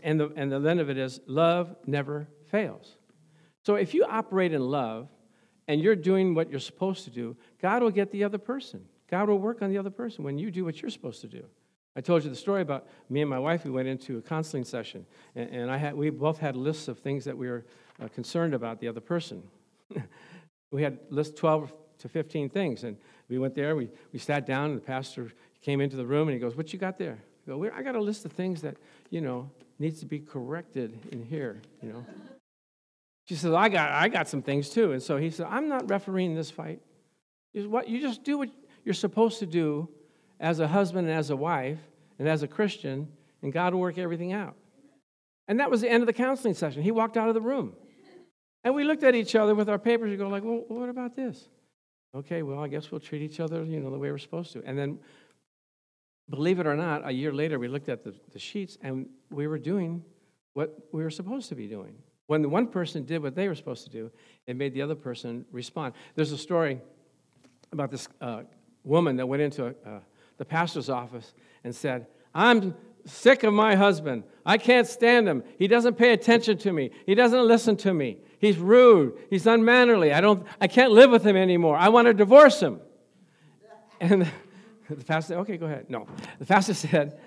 [0.04, 2.96] and the, and the end of it is love never fails.
[3.66, 5.10] So if you operate in love
[5.70, 8.84] and you're doing what you're supposed to do, God will get the other person.
[9.08, 11.46] God will work on the other person when you do what you're supposed to do.
[11.96, 13.66] I told you the story about me and my wife.
[13.66, 15.06] We went into a counseling session,
[15.36, 17.66] and, and I had, we both had lists of things that we were
[18.02, 19.44] uh, concerned about the other person.
[20.72, 22.98] we had list 12 to 15 things, and
[23.30, 23.76] we went there.
[23.76, 26.74] We, we sat down, and the pastor came into the room, and he goes, "What
[26.74, 28.78] you got there?" I go, "I got a list of things that
[29.12, 32.06] you know needs to be corrected in here, you know.
[33.30, 34.92] She says, I got, I got some things too.
[34.92, 36.82] And so he said, I'm not refereeing this fight.
[37.54, 38.50] what, you just do what
[38.84, 39.88] you're supposed to do
[40.40, 41.78] as a husband and as a wife
[42.18, 43.08] and as a Christian,
[43.44, 44.56] and God will work everything out.
[45.48, 46.82] And that was the end of the counseling session.
[46.82, 47.74] He walked out of the room.
[48.64, 51.16] And we looked at each other with our papers and go like, well, what about
[51.16, 51.50] this?
[52.16, 54.64] Okay, well, I guess we'll treat each other, you know, the way we're supposed to.
[54.66, 54.98] And then
[56.32, 59.46] believe it or not, a year later, we looked at the, the sheets and we
[59.46, 60.04] were doing
[60.54, 61.94] what we were supposed to be doing.
[62.30, 64.12] When the one person did what they were supposed to do,
[64.46, 65.96] it made the other person respond.
[66.14, 66.80] There's a story
[67.72, 68.44] about this uh,
[68.84, 70.02] woman that went into uh,
[70.38, 74.26] the pastor's office and said, I'm sick of my husband.
[74.46, 75.44] I can't stand him.
[75.58, 76.92] He doesn't pay attention to me.
[77.08, 78.20] He doesn't listen to me.
[78.38, 79.18] He's rude.
[79.32, 80.14] He's unmannerly.
[80.14, 81.78] I, don't, I can't live with him anymore.
[81.78, 82.80] I want to divorce him.
[84.00, 84.32] And
[84.88, 85.88] the pastor said, okay, go ahead.
[85.90, 86.06] No.
[86.38, 87.20] The pastor said,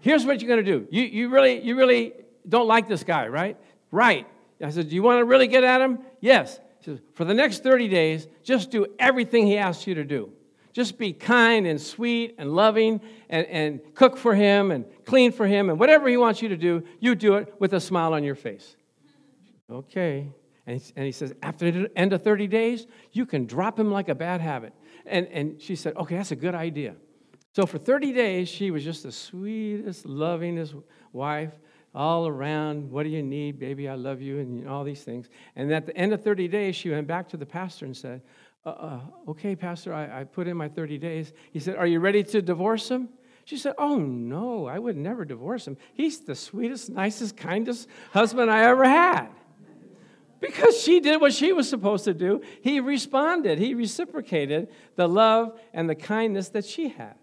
[0.00, 0.86] here's what you're going to do.
[0.90, 2.12] You, you, really, you really
[2.46, 3.56] don't like this guy, right?
[3.90, 4.26] Right.
[4.62, 5.98] I said, do you want to really get at him?
[6.20, 6.60] Yes.
[6.78, 10.32] He says, for the next 30 days, just do everything he asks you to do.
[10.72, 15.46] Just be kind and sweet and loving and, and cook for him and clean for
[15.46, 18.24] him and whatever he wants you to do, you do it with a smile on
[18.24, 18.76] your face.
[19.70, 20.32] Okay.
[20.66, 23.90] And he, and he says, after the end of 30 days, you can drop him
[23.90, 24.72] like a bad habit.
[25.06, 26.96] And, and she said, okay, that's a good idea.
[27.54, 30.74] So for 30 days, she was just the sweetest, lovingest
[31.12, 31.52] wife
[31.94, 32.90] all around.
[32.90, 33.88] What do you need, baby?
[33.88, 35.28] I love you, and all these things.
[35.56, 38.22] And at the end of 30 days, she went back to the pastor and said,
[38.66, 41.32] uh, uh, Okay, Pastor, I, I put in my 30 days.
[41.52, 43.10] He said, Are you ready to divorce him?
[43.44, 45.76] She said, Oh, no, I would never divorce him.
[45.92, 49.28] He's the sweetest, nicest, kindest husband I ever had.
[50.40, 52.42] Because she did what she was supposed to do.
[52.60, 57.14] He responded, he reciprocated the love and the kindness that she had.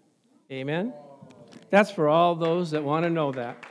[0.50, 0.92] Amen?
[1.70, 3.64] That's for all those that want to know that.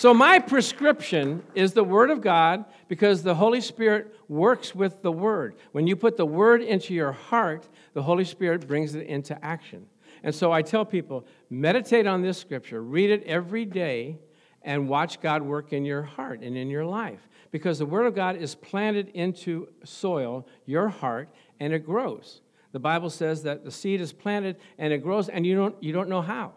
[0.00, 5.12] So, my prescription is the Word of God because the Holy Spirit works with the
[5.12, 5.56] Word.
[5.72, 9.84] When you put the Word into your heart, the Holy Spirit brings it into action.
[10.22, 14.16] And so I tell people meditate on this scripture, read it every day,
[14.62, 17.28] and watch God work in your heart and in your life.
[17.50, 21.28] Because the Word of God is planted into soil, your heart,
[21.60, 22.40] and it grows.
[22.72, 25.92] The Bible says that the seed is planted and it grows, and you don't, you
[25.92, 26.54] don't know how.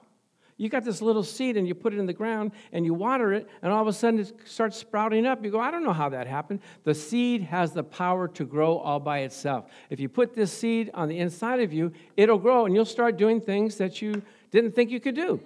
[0.63, 3.33] You got this little seed and you put it in the ground and you water
[3.33, 5.43] it, and all of a sudden it starts sprouting up.
[5.43, 6.61] You go, I don't know how that happened.
[6.85, 9.65] The seed has the power to grow all by itself.
[9.89, 13.17] If you put this seed on the inside of you, it'll grow and you'll start
[13.17, 14.21] doing things that you
[14.51, 15.41] didn't think you could do.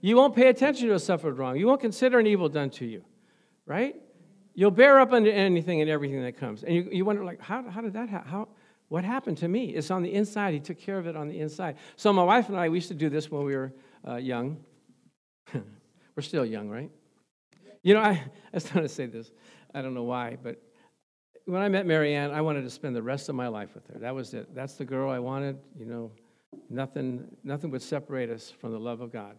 [0.00, 1.56] You won't pay attention to a suffered wrong.
[1.56, 3.04] You won't consider an evil done to you,
[3.66, 3.94] right?
[4.54, 6.62] You'll bear up under anything and everything that comes.
[6.62, 8.30] And you, you wonder, like, how, how did that happen?
[8.30, 8.48] How,
[8.88, 9.74] what happened to me?
[9.74, 10.54] It's on the inside.
[10.54, 11.76] He took care of it on the inside.
[11.96, 13.72] So my wife and I, we used to do this when we were
[14.06, 14.58] uh, young.
[15.52, 16.90] we're still young, right?
[17.82, 18.22] You know, I,
[18.54, 19.30] I trying to say this.
[19.74, 20.60] I don't know why, but
[21.46, 23.98] when I met Marianne, I wanted to spend the rest of my life with her.
[23.98, 24.54] That was it.
[24.54, 25.58] That's the girl I wanted.
[25.78, 26.12] You know,
[26.70, 29.36] nothing, nothing would separate us from the love of God.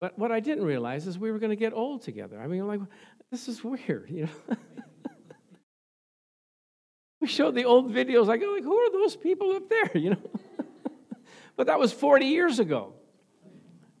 [0.00, 2.40] But what I didn't realize is we were going to get old together.
[2.40, 2.80] I mean, I'm like,
[3.30, 4.56] this is weird, you know.
[7.20, 8.28] we showed the old videos.
[8.28, 10.30] I go, like, who are those people up there, you know?
[11.56, 12.94] but that was 40 years ago.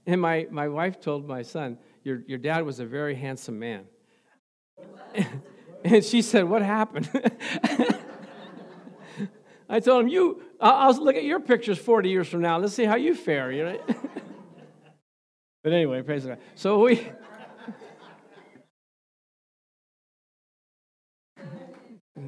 [0.06, 3.84] And my, my wife told my son, your, your dad was a very handsome man.
[5.84, 7.08] and she said, What happened?
[9.68, 12.58] I told him, You, I'll, I'll look at your pictures 40 years from now.
[12.58, 13.80] Let's see how you fare, you know?
[15.62, 16.38] But anyway, praise God.
[16.56, 17.06] So we.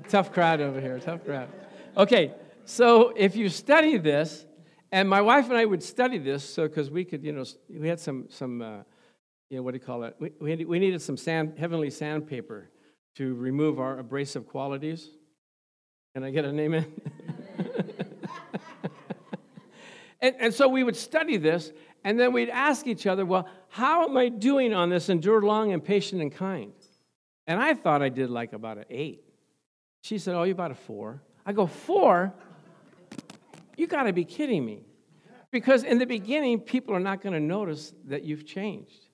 [0.08, 1.48] tough crowd over here, tough crowd.
[1.96, 2.32] Okay,
[2.64, 4.46] so if you study this,
[4.94, 7.88] and my wife and I would study this, so because we could, you know, we
[7.88, 8.76] had some some, uh,
[9.50, 10.14] you know, what do you call it?
[10.20, 12.70] We, we, we needed some sand, heavenly sandpaper
[13.16, 15.10] to remove our abrasive qualities.
[16.14, 16.86] Can I get an amen?
[20.20, 21.72] and, and so we would study this,
[22.04, 25.72] and then we'd ask each other, well, how am I doing on this endure long
[25.72, 26.72] and patient and kind?
[27.48, 29.24] And I thought I did like about an eight.
[30.02, 31.20] She said, oh, you're about a four.
[31.44, 32.32] I go, four?
[33.76, 34.86] You got to be kidding me.
[35.50, 39.08] Because in the beginning, people are not going to notice that you've changed.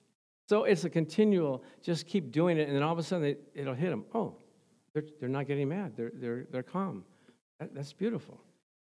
[0.49, 3.43] So it's a continual, just keep doing it, and then all of a sudden it,
[3.53, 4.05] it'll hit them.
[4.13, 4.35] Oh,
[4.93, 7.05] they're, they're not getting mad, they're, they're, they're calm.
[7.59, 8.41] That, that's beautiful.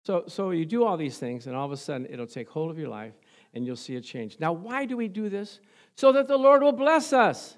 [0.04, 2.70] So, so you do all these things, and all of a sudden it'll take hold
[2.70, 3.14] of your life,
[3.54, 4.38] and you'll see a change.
[4.38, 5.60] Now, why do we do this?
[5.96, 7.56] So that the Lord will bless us.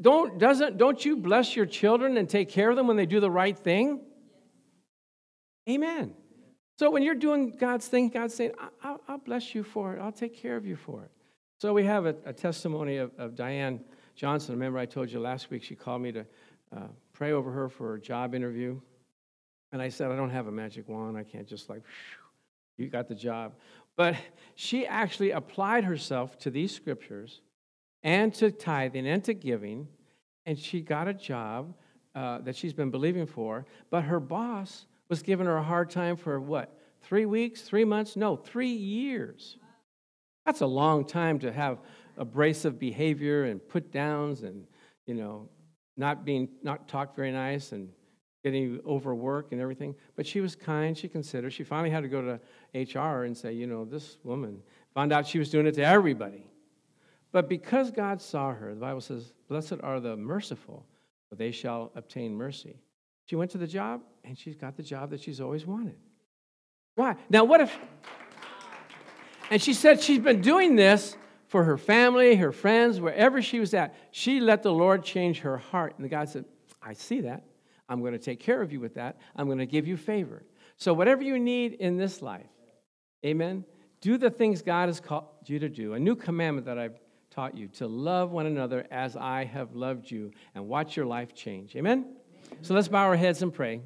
[0.00, 3.20] Don't, doesn't, don't you bless your children and take care of them when they do
[3.20, 4.00] the right thing?
[5.68, 6.14] Amen.
[6.80, 8.52] So when you're doing God's thing, God's saying,
[8.82, 10.00] I'll, I'll bless you for it.
[10.00, 11.10] I'll take care of you for it.
[11.58, 13.84] So we have a, a testimony of, of, Diane
[14.16, 14.54] Johnson.
[14.54, 16.24] Remember, I told you last week she called me to
[16.74, 18.80] uh, pray over her for a job interview.
[19.72, 21.18] And I said, I don't have a magic wand.
[21.18, 21.82] I can't just like,
[22.78, 23.52] you got the job.
[23.94, 24.16] But
[24.54, 27.42] she actually applied herself to these scriptures
[28.02, 29.86] and to tithing and to giving.
[30.46, 31.74] And she got a job
[32.14, 33.66] uh, that she's been believing for.
[33.90, 36.78] But her boss was giving her a hard time for what?
[37.02, 38.16] Three weeks, three months?
[38.16, 39.58] No, three years.
[40.46, 41.78] That's a long time to have
[42.16, 44.66] abrasive behavior and put downs and,
[45.06, 45.48] you know,
[45.96, 47.90] not being, not talked very nice and
[48.44, 49.94] getting overwork and everything.
[50.16, 51.52] But she was kind, she considered.
[51.52, 54.62] She finally had to go to HR and say, you know, this woman
[54.94, 56.46] found out she was doing it to everybody.
[57.32, 60.86] But because God saw her, the Bible says, blessed are the merciful,
[61.28, 62.76] for they shall obtain mercy.
[63.30, 65.94] She went to the job and she's got the job that she's always wanted.
[66.96, 67.14] Why?
[67.28, 67.78] Now, what if.
[69.52, 71.16] And she said she's been doing this
[71.46, 73.94] for her family, her friends, wherever she was at.
[74.10, 75.94] She let the Lord change her heart.
[75.96, 76.44] And the God said,
[76.82, 77.44] I see that.
[77.88, 79.20] I'm going to take care of you with that.
[79.36, 80.42] I'm going to give you favor.
[80.76, 82.50] So, whatever you need in this life,
[83.24, 83.64] amen,
[84.00, 85.94] do the things God has called you to do.
[85.94, 86.98] A new commandment that I've
[87.30, 91.32] taught you to love one another as I have loved you and watch your life
[91.32, 91.76] change.
[91.76, 92.16] Amen?
[92.62, 93.80] So let's bow our heads and pray.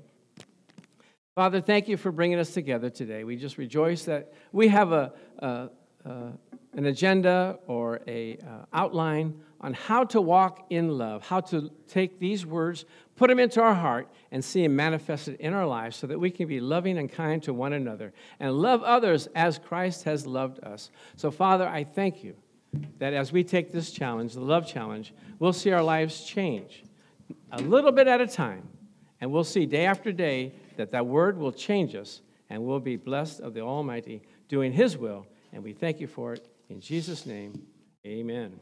[1.36, 3.24] Father, thank you for bringing us together today.
[3.24, 5.68] We just rejoice that we have a, a,
[6.04, 6.32] a
[6.76, 12.18] an agenda or a uh, outline on how to walk in love, how to take
[12.18, 12.84] these words,
[13.16, 16.30] put them into our heart, and see them manifested in our lives so that we
[16.30, 20.62] can be loving and kind to one another and love others as Christ has loved
[20.64, 20.90] us.
[21.16, 22.34] So, Father, I thank you
[22.98, 26.82] that as we take this challenge, the love challenge, we'll see our lives change
[27.52, 28.68] a little bit at a time.
[29.20, 32.20] And we'll see day after day that that word will change us
[32.50, 35.26] and we'll be blessed of the Almighty doing His will.
[35.52, 36.48] And we thank you for it.
[36.68, 37.66] In Jesus' name,
[38.06, 38.58] amen.